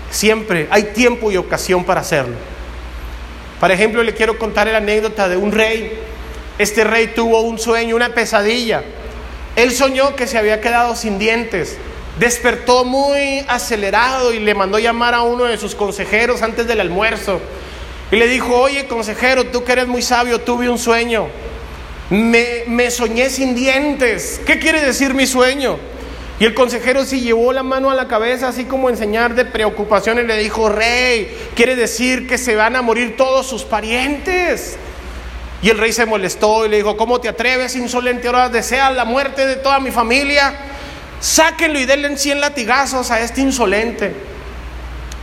[0.10, 0.68] siempre.
[0.72, 2.36] Hay tiempo y ocasión para hacerlo.
[3.60, 5.98] Por ejemplo, le quiero contar la anécdota de un rey
[6.58, 8.84] este rey tuvo un sueño, una pesadilla.
[9.56, 11.78] Él soñó que se había quedado sin dientes.
[12.20, 17.40] Despertó muy acelerado y le mandó llamar a uno de sus consejeros antes del almuerzo.
[18.12, 21.28] Y le dijo, oye consejero, tú que eres muy sabio, tuve un sueño.
[22.10, 24.40] Me, me soñé sin dientes.
[24.46, 25.78] ¿Qué quiere decir mi sueño?
[26.40, 30.20] Y el consejero se llevó la mano a la cabeza, así como enseñar de preocupación,
[30.20, 34.78] y le dijo, rey, quiere decir que se van a morir todos sus parientes.
[35.64, 38.28] Y el rey se molestó y le dijo, ¿cómo te atreves, insolente?
[38.28, 40.54] Ahora deseas la muerte de toda mi familia.
[41.20, 44.14] Sáquenlo y denle 100 latigazos a este insolente.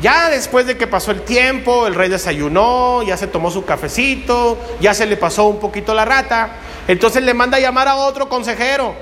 [0.05, 4.59] Ya después de que pasó el tiempo, el rey desayunó, ya se tomó su cafecito,
[4.79, 6.57] ya se le pasó un poquito la rata.
[6.87, 8.95] Entonces le manda a llamar a otro consejero.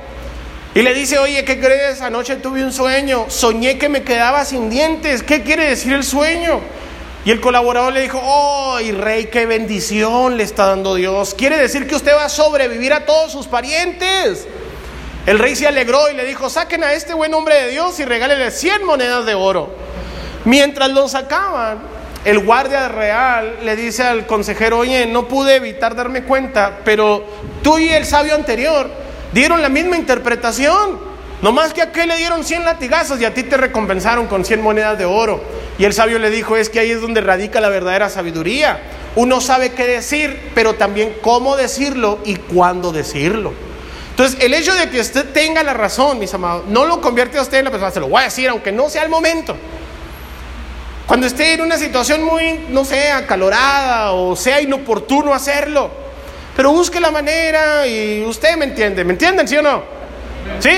[0.76, 2.02] Y le dice, oye, ¿qué crees?
[2.02, 5.24] Anoche tuve un sueño, soñé que me quedaba sin dientes.
[5.24, 6.60] ¿Qué quiere decir el sueño?
[7.24, 11.34] Y el colaborador le dijo, oh, rey, qué bendición le está dando Dios.
[11.34, 14.46] Quiere decir que usted va a sobrevivir a todos sus parientes.
[15.26, 18.04] El rey se alegró y le dijo, saquen a este buen hombre de Dios y
[18.04, 19.81] regálenle 100 monedas de oro.
[20.44, 21.78] Mientras lo sacaban,
[22.24, 27.24] el guardia real le dice al consejero, oye, no pude evitar darme cuenta, pero
[27.62, 28.88] tú y el sabio anterior
[29.32, 31.12] dieron la misma interpretación.
[31.42, 34.44] No más que a aquel le dieron 100 latigazos y a ti te recompensaron con
[34.44, 35.42] 100 monedas de oro.
[35.76, 38.80] Y el sabio le dijo, es que ahí es donde radica la verdadera sabiduría.
[39.16, 43.52] Uno sabe qué decir, pero también cómo decirlo y cuándo decirlo.
[44.10, 47.42] Entonces, el hecho de que usted tenga la razón, mis amados, no lo convierte a
[47.42, 49.56] usted en la persona, se lo voy a decir, aunque no sea el momento.
[51.12, 55.90] Cuando esté en una situación muy, no sé, acalorada o sea inoportuno hacerlo,
[56.56, 59.82] pero busque la manera y usted me entiende, ¿me entienden, sí o no?
[60.58, 60.70] ¿Sí?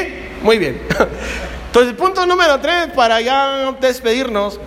[0.42, 0.82] Muy bien.
[1.66, 4.58] Entonces, el punto número tres, para ya despedirnos,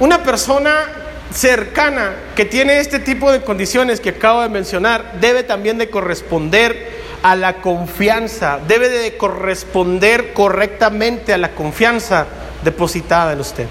[0.00, 0.88] una persona
[1.32, 6.90] cercana que tiene este tipo de condiciones que acabo de mencionar debe también de corresponder
[7.22, 12.26] a la confianza, debe de corresponder correctamente a la confianza
[12.64, 13.66] depositada en usted.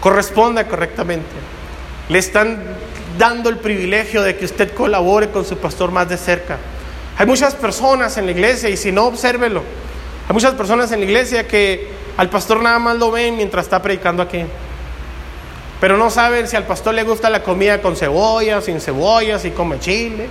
[0.00, 1.26] Corresponda correctamente.
[2.08, 2.62] Le están
[3.18, 6.58] dando el privilegio de que usted colabore con su pastor más de cerca.
[7.18, 9.62] Hay muchas personas en la iglesia, y si no, obsérvelo.
[10.28, 13.82] Hay muchas personas en la iglesia que al pastor nada más lo ven mientras está
[13.82, 14.44] predicando aquí.
[15.80, 19.50] pero no saben si al pastor le gusta la comida con cebolla, sin cebolla, si
[19.50, 20.28] come chile.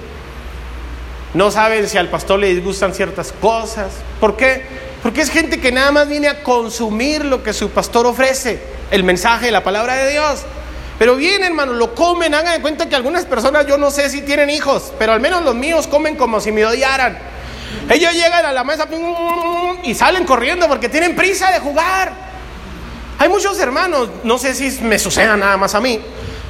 [1.34, 3.92] No saben si al pastor le disgustan ciertas cosas.
[4.20, 4.64] ¿Por qué?
[5.04, 8.60] Porque es gente que nada más viene a consumir lo que su pastor ofrece,
[8.92, 10.42] el mensaje, la palabra de Dios.
[11.00, 12.34] Pero bien, hermano, lo comen.
[12.34, 15.44] Hagan de cuenta que algunas personas, yo no sé si tienen hijos, pero al menos
[15.44, 17.18] los míos comen como si me odiaran.
[17.90, 18.88] Ellos llegan a la mesa
[19.84, 22.12] y salen corriendo porque tienen prisa de jugar.
[23.20, 26.00] Hay muchos hermanos, no sé si me suceda nada más a mí,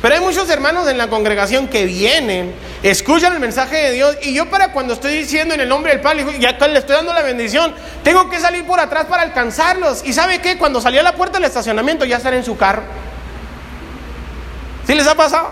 [0.01, 4.33] pero hay muchos hermanos en la congregación que vienen, escuchan el mensaje de Dios y
[4.33, 7.23] yo para cuando estoy diciendo en el nombre del Padre, ya le estoy dando la
[7.23, 10.03] bendición, tengo que salir por atrás para alcanzarlos.
[10.05, 10.57] ¿Y sabe qué?
[10.57, 12.83] Cuando salí a la puerta del estacionamiento ya están en su carro.
[14.85, 15.49] ¿Sí les ha pasado?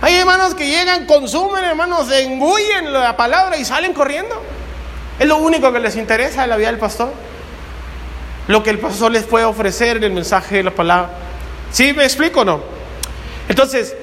[0.00, 4.40] Hay hermanos que llegan, consumen, hermanos, engullen la palabra y salen corriendo.
[5.18, 7.12] Es lo único que les interesa en la vida del pastor.
[8.46, 11.10] Lo que el pastor les puede ofrecer en el mensaje de la palabra.
[11.72, 12.73] ¿Sí me explico o no?
[13.48, 13.94] Entonces,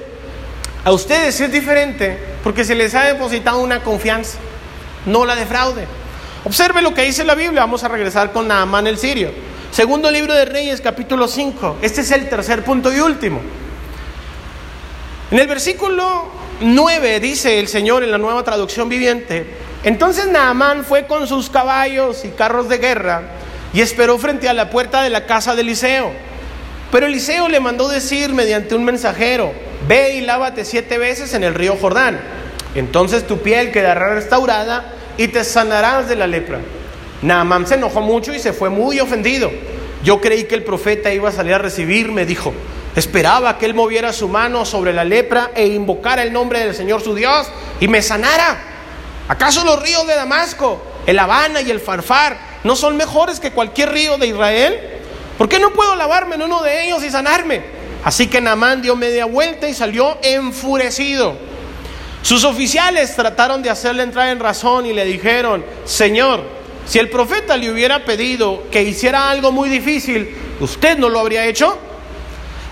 [0.84, 4.38] a ustedes es diferente porque se les ha depositado una confianza.
[5.06, 5.86] No la defraude.
[6.44, 7.60] Observe lo que dice la Biblia.
[7.60, 9.30] Vamos a regresar con Naamán el sirio.
[9.70, 11.78] Segundo libro de Reyes, capítulo 5.
[11.82, 13.40] Este es el tercer punto y último.
[15.30, 16.26] En el versículo
[16.60, 19.46] 9 dice el Señor en la nueva traducción viviente,
[19.82, 23.22] entonces Naamán fue con sus caballos y carros de guerra
[23.72, 26.12] y esperó frente a la puerta de la casa de Eliseo.
[26.92, 29.50] Pero Eliseo le mandó decir mediante un mensajero,
[29.88, 32.20] ve y lávate siete veces en el río Jordán.
[32.74, 36.60] Entonces tu piel quedará restaurada y te sanarás de la lepra.
[37.22, 39.50] Naamán se enojó mucho y se fue muy ofendido.
[40.04, 42.52] Yo creí que el profeta iba a salir a recibirme, dijo.
[42.94, 47.00] Esperaba que él moviera su mano sobre la lepra e invocara el nombre del Señor
[47.00, 47.50] su Dios
[47.80, 48.58] y me sanara.
[49.28, 53.92] ¿Acaso los ríos de Damasco, el Habana y el Farfar no son mejores que cualquier
[53.92, 54.91] río de Israel?
[55.42, 57.62] ¿Por qué no puedo lavarme en uno de ellos y sanarme?
[58.04, 61.36] Así que Naamán dio media vuelta y salió enfurecido.
[62.22, 66.44] Sus oficiales trataron de hacerle entrar en razón y le dijeron, Señor,
[66.86, 71.44] si el profeta le hubiera pedido que hiciera algo muy difícil, ¿usted no lo habría
[71.44, 71.76] hecho?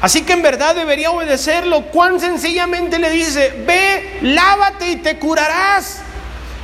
[0.00, 1.86] Así que en verdad debería obedecerlo.
[1.86, 6.02] Cuán sencillamente le dice, ve, lávate y te curarás.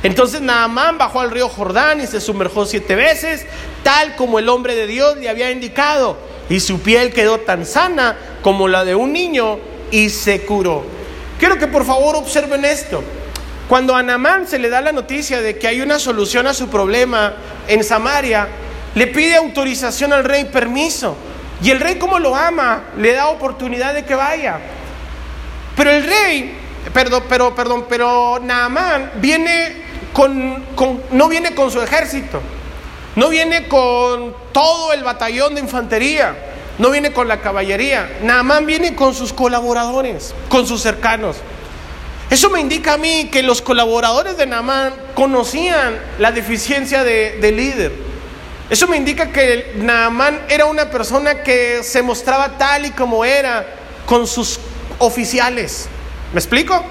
[0.03, 3.45] Entonces Naamán bajó al río Jordán y se sumergió siete veces,
[3.87, 6.17] tal como el hombre de Dios le había indicado.
[6.49, 9.59] Y su piel quedó tan sana como la de un niño
[9.91, 10.83] y se curó.
[11.39, 13.01] Quiero que por favor observen esto.
[13.69, 16.67] Cuando a Naamán se le da la noticia de que hay una solución a su
[16.67, 17.35] problema
[17.69, 18.49] en Samaria,
[18.93, 21.15] le pide autorización al rey, permiso.
[21.63, 24.59] Y el rey como lo ama, le da oportunidad de que vaya.
[25.77, 26.57] Pero el rey,
[26.93, 29.77] perdón, pero, perdón, pero Naamán viene
[30.11, 30.61] con,
[31.11, 32.41] no viene con su ejército,
[33.17, 36.35] no viene con todo el batallón de infantería,
[36.77, 38.07] no viene con la caballería.
[38.21, 41.37] Naamán viene con sus colaboradores, con sus cercanos.
[42.29, 47.51] Eso me indica a mí que los colaboradores de Naamán conocían la deficiencia de, de
[47.51, 47.91] líder.
[48.69, 53.65] Eso me indica que Naamán era una persona que se mostraba tal y como era
[54.05, 54.59] con sus
[54.99, 55.89] oficiales.
[56.33, 56.83] ¿Me explico?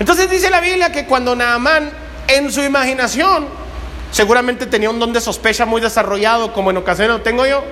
[0.00, 1.92] Entonces dice la Biblia que cuando Naamán
[2.26, 3.46] en su imaginación,
[4.14, 7.64] seguramente tenía un don de sospecha muy desarrollado, como en ocasiones lo tengo yo,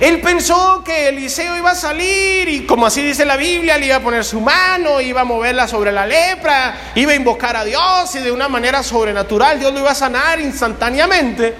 [0.00, 3.96] él pensó que Eliseo iba a salir y como así dice la Biblia, le iba
[3.96, 8.12] a poner su mano, iba a moverla sobre la lepra, iba a invocar a Dios
[8.16, 11.54] y de una manera sobrenatural Dios lo iba a sanar instantáneamente.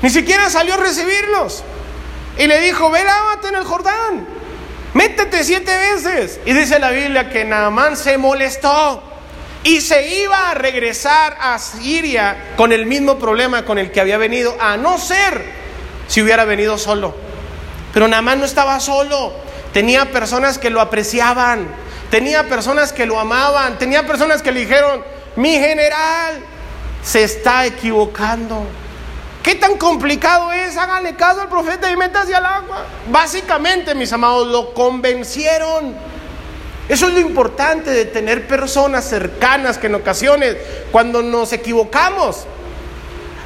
[0.00, 1.64] Ni siquiera salió a recibirlos.
[2.38, 4.28] Y le dijo, ve, lávate en el Jordán.
[4.94, 6.38] Métete siete veces.
[6.46, 9.09] Y dice la Biblia que Naamán se molestó
[9.62, 14.18] y se iba a regresar a Siria con el mismo problema con el que había
[14.18, 15.44] venido, a no ser
[16.08, 17.14] si hubiera venido solo.
[17.92, 19.32] Pero Naamán no estaba solo,
[19.72, 21.68] tenía personas que lo apreciaban,
[22.10, 25.04] tenía personas que lo amaban, tenía personas que le dijeron,
[25.36, 26.40] mi general
[27.02, 28.64] se está equivocando.
[29.42, 30.76] ¿Qué tan complicado es?
[30.76, 32.84] Háganle caso al profeta y métase al agua.
[33.10, 35.94] Básicamente, mis amados, lo convencieron.
[36.90, 40.56] Eso es lo importante de tener personas cercanas que en ocasiones,
[40.90, 42.46] cuando nos equivocamos,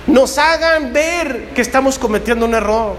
[0.06, 2.96] nos hagan ver que estamos cometiendo un error.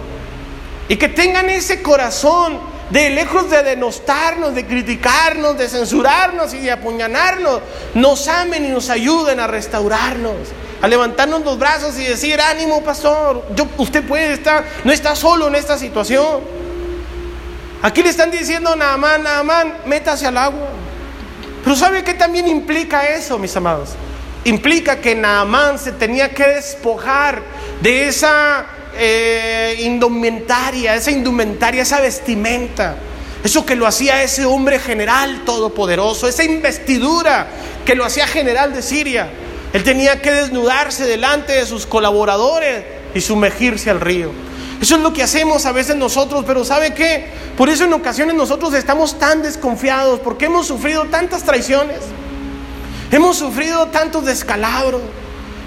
[0.87, 2.59] Y que tengan ese corazón
[2.91, 7.61] de lejos de denostarnos, de criticarnos, de censurarnos y de apuñalarnos,
[7.95, 10.35] nos amen y nos ayuden a restaurarnos
[10.81, 13.43] a levantarnos los brazos y decir, ánimo pastor,
[13.77, 16.41] usted puede estar, no está solo en esta situación.
[17.85, 20.69] Aquí le están diciendo, Naamán, Naamán, métase al agua.
[21.63, 23.89] Pero ¿sabe qué también implica eso, mis amados?
[24.43, 27.43] Implica que Naamán se tenía que despojar
[27.83, 28.65] de esa
[28.97, 32.95] eh, indumentaria, esa indumentaria, esa vestimenta
[33.43, 37.45] Eso que lo hacía ese hombre general todopoderoso, esa investidura
[37.85, 39.29] que lo hacía general de Siria.
[39.73, 42.83] Él tenía que desnudarse delante de sus colaboradores
[43.13, 44.31] y sumergirse al río.
[44.81, 47.27] Eso es lo que hacemos a veces nosotros, pero ¿sabe qué?
[47.57, 51.99] Por eso en ocasiones nosotros estamos tan desconfiados, porque hemos sufrido tantas traiciones,
[53.11, 55.01] hemos sufrido tantos descalabros.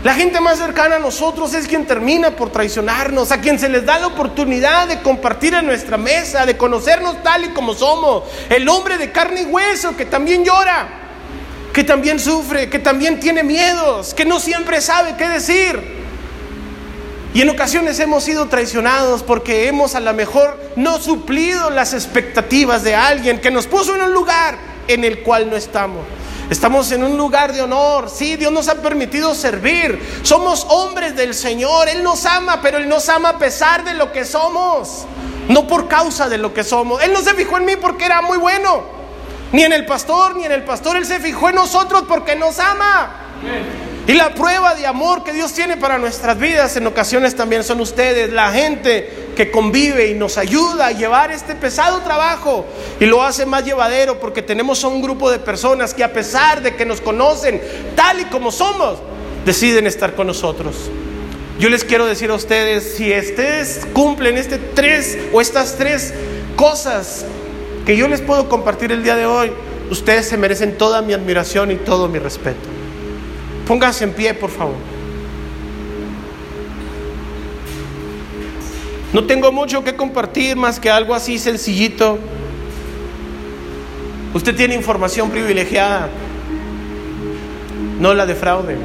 [0.04, 3.84] La gente más cercana a nosotros es quien termina por traicionarnos, a quien se les
[3.84, 8.22] da la oportunidad de compartir en nuestra mesa, de conocernos tal y como somos.
[8.48, 10.88] El hombre de carne y hueso que también llora,
[11.72, 15.98] que también sufre, que también tiene miedos, que no siempre sabe qué decir.
[17.38, 22.82] Y en ocasiones hemos sido traicionados porque hemos a lo mejor no suplido las expectativas
[22.82, 24.58] de alguien que nos puso en un lugar
[24.88, 26.04] en el cual no estamos.
[26.50, 28.10] Estamos en un lugar de honor.
[28.10, 30.00] Sí, Dios nos ha permitido servir.
[30.24, 31.88] Somos hombres del Señor.
[31.88, 35.06] Él nos ama, pero Él nos ama a pesar de lo que somos.
[35.48, 37.00] No por causa de lo que somos.
[37.04, 38.82] Él no se fijó en mí porque era muy bueno.
[39.52, 40.96] Ni en el pastor, ni en el pastor.
[40.96, 43.12] Él se fijó en nosotros porque nos ama.
[44.08, 47.78] Y la prueba de amor que Dios tiene para nuestras vidas en ocasiones también son
[47.82, 52.64] ustedes, la gente que convive y nos ayuda a llevar este pesado trabajo
[52.98, 56.62] y lo hace más llevadero porque tenemos a un grupo de personas que a pesar
[56.62, 57.60] de que nos conocen
[57.94, 58.96] tal y como somos,
[59.44, 60.74] deciden estar con nosotros.
[61.58, 66.14] Yo les quiero decir a ustedes, si ustedes cumplen este tres o estas tres
[66.56, 67.26] cosas
[67.84, 69.52] que yo les puedo compartir el día de hoy,
[69.90, 72.77] ustedes se merecen toda mi admiración y todo mi respeto.
[73.68, 74.76] Pónganse en pie, por favor.
[79.12, 82.18] No tengo mucho que compartir más que algo así sencillito.
[84.32, 86.08] Usted tiene información privilegiada.
[88.00, 88.76] No la defraude.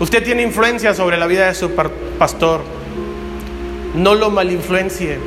[0.00, 1.70] Usted tiene influencia sobre la vida de su
[2.18, 2.62] pastor.
[3.94, 5.18] No lo malinfluencie.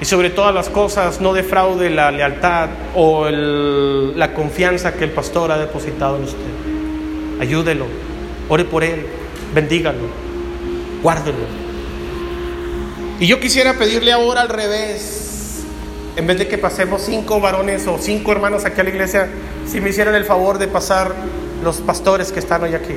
[0.00, 5.50] Y sobre todas las cosas, no defraude la lealtad o la confianza que el pastor
[5.52, 7.40] ha depositado en usted.
[7.40, 7.86] Ayúdelo,
[8.48, 9.06] ore por él,
[9.54, 10.04] bendígalo,
[11.02, 11.66] guárdelo.
[13.18, 15.64] Y yo quisiera pedirle ahora al revés,
[16.16, 19.28] en vez de que pasemos cinco varones o cinco hermanos aquí a la iglesia,
[19.66, 21.14] si me hicieran el favor de pasar
[21.64, 22.94] los pastores que están hoy aquí.